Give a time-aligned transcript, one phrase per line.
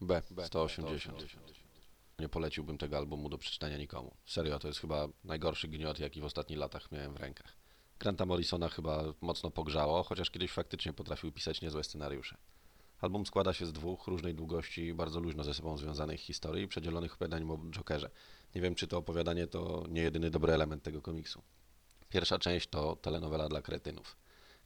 [0.00, 1.22] B, 180.
[2.18, 4.16] Nie poleciłbym tego albumu do przeczytania nikomu.
[4.26, 7.56] Serio, to jest chyba najgorszy gniot, jaki w ostatnich latach miałem w rękach.
[7.98, 12.36] Granta Morrisona chyba mocno pogrzało, chociaż kiedyś faktycznie potrafił pisać niezłe scenariusze.
[13.00, 17.14] Album składa się z dwóch różnej długości bardzo luźno ze sobą związanych historii i przedzielonych
[17.14, 18.10] opowiadań o Jokerze.
[18.54, 21.42] Nie wiem, czy to opowiadanie to nie jedyny dobry element tego komiksu.
[22.08, 24.16] Pierwsza część to telenowela dla kretynów.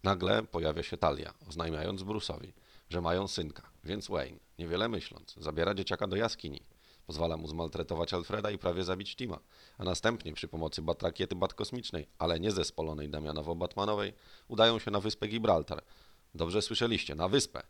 [0.03, 2.53] Nagle pojawia się Talia, oznajmiając Bruce'owi,
[2.91, 6.63] że mają synka, więc Wayne, niewiele myśląc, zabiera dzieciaka do jaskini.
[7.07, 9.39] Pozwala mu zmaltretować Alfreda i prawie zabić Tima,
[9.79, 14.13] a następnie przy pomocy batrakiety batkosmicznej, ale nie zespolonej Damianowo-Batmanowej,
[14.49, 15.83] udają się na wyspę Gibraltar.
[16.35, 17.63] Dobrze słyszeliście, na wyspę.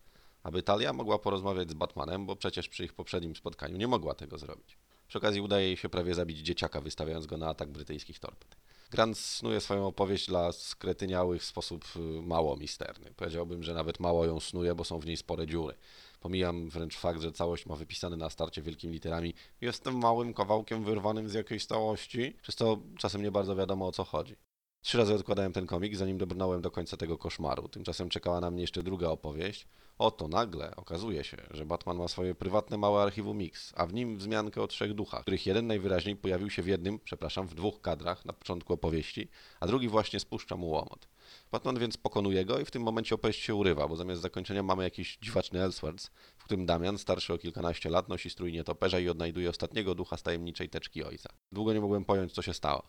[0.43, 4.39] Aby Talia mogła porozmawiać z Batmanem, bo przecież przy ich poprzednim spotkaniu nie mogła tego
[4.39, 4.79] zrobić.
[5.09, 8.57] Przy okazji udaje jej się prawie zabić dzieciaka, wystawiając go na atak brytyjskich torped.
[8.91, 13.13] Grant snuje swoją opowieść dla skretyniałych w sposób y, mało misterny.
[13.17, 15.75] Powiedziałbym, że nawet mało ją snuje, bo są w niej spore dziury.
[16.21, 21.29] Pomijam wręcz fakt, że całość ma wypisane na starcie wielkimi literami Jestem małym kawałkiem wyrwanym
[21.29, 24.37] z jakiejś całości, przez to czasem nie bardzo wiadomo o co chodzi.
[24.83, 27.69] Trzy razy odkładałem ten komik, zanim dobrnąłem do końca tego koszmaru.
[27.69, 29.67] Tymczasem czekała na mnie jeszcze druga opowieść.
[29.99, 34.19] Oto nagle okazuje się, że Batman ma swoje prywatne małe archiwum Mix, a w nim
[34.19, 38.25] wzmiankę o trzech duchach, których jeden najwyraźniej pojawił się w jednym, przepraszam, w dwóch kadrach
[38.25, 39.29] na początku opowieści,
[39.61, 41.09] a drugi właśnie spuszcza mu łomot.
[41.53, 44.83] Batman więc pokonuje go i w tym momencie opowieść się urywa, bo zamiast zakończenia mamy
[44.83, 49.51] jakiś dziwaczny Elseworlds, w którym Damian, starszy o kilkanaście lat, nosi strój nietoperza i odnajduje
[49.51, 51.31] ostatniego ducha z tajemniczej teczki ojca.
[51.53, 52.83] Długo nie mogłem pojąć, co się stało.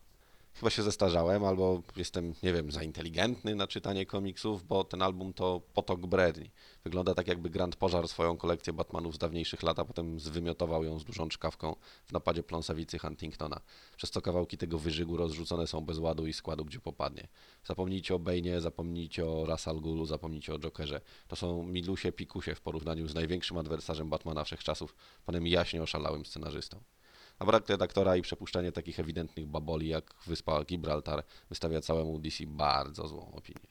[0.54, 5.34] Chyba się zestarzałem, albo jestem, nie wiem, za inteligentny na czytanie komiksów, bo ten album
[5.34, 6.52] to potok bredni.
[6.84, 11.00] Wygląda tak, jakby Grant pożarł swoją kolekcję Batmanów z dawniejszych lat, a potem zwymiotował ją
[11.00, 13.62] z dużą czkawką w napadzie pląsawicy Huntingtona.
[13.98, 17.28] Przez co kawałki tego wyżygu rozrzucone są bez ładu i składu, gdzie popadnie.
[17.64, 21.02] Zapomnijcie o Bane'ie, zapomnijcie o Ra's al Ghulu, zapomnijcie o Jokerze.
[21.28, 26.82] To są milusie pikusie w porównaniu z największym adwersarzem Batmana wszechczasów, panem jaśnie oszalałym scenarzystą.
[27.42, 33.08] A brak redaktora i przepuszczanie takich ewidentnych baboli jak wyspa Gibraltar wystawia całemu DC bardzo
[33.08, 33.68] złą opinię.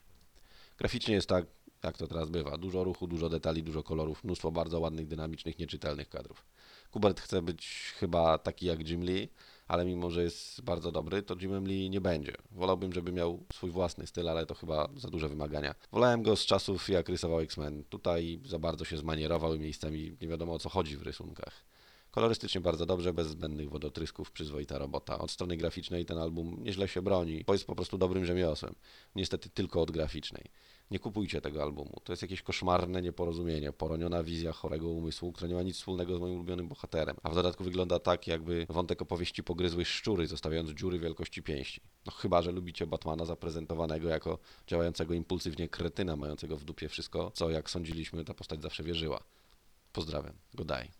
[0.79, 1.47] Graficznie jest tak,
[1.83, 2.59] jak to teraz bywa.
[2.59, 6.45] Dużo ruchu, dużo detali, dużo kolorów, mnóstwo bardzo ładnych, dynamicznych, nieczytelnych kadrów.
[6.91, 9.29] Kubert chce być chyba taki jak Jim Lee,
[9.69, 12.35] ale mimo, że jest bardzo dobry, to Jimem Lee nie będzie.
[12.51, 15.75] Wolałbym, żeby miał swój własny styl, ale to chyba za duże wymagania.
[15.93, 17.85] Wolałem go z czasów, jak rysował X-Men.
[17.85, 21.71] Tutaj za bardzo się zmanierował i miejscami nie wiadomo o co chodzi w rysunkach.
[22.11, 25.19] Kolorystycznie bardzo dobrze, bez zbędnych wodotrysków, przyzwoita robota.
[25.19, 28.75] Od strony graficznej ten album nieźle się broni, bo jest po prostu dobrym rzemiosłem.
[29.15, 30.45] Niestety tylko od graficznej.
[30.91, 32.01] Nie kupujcie tego albumu.
[32.05, 36.21] To jest jakieś koszmarne nieporozumienie, poroniona wizja chorego umysłu, która nie ma nic wspólnego z
[36.21, 37.17] moim ulubionym bohaterem.
[37.23, 41.81] A w dodatku wygląda tak, jakby wątek opowieści pogryzły szczury, zostawiając dziury wielkości pięści.
[42.07, 47.51] No chyba, że lubicie Batmana zaprezentowanego jako działającego impulsywnie kretyna, mającego w dupie wszystko, co
[47.51, 49.21] jak sądziliśmy ta postać zawsze wierzyła.
[49.93, 50.35] Pozdrawiam.
[50.55, 50.91] Godaj.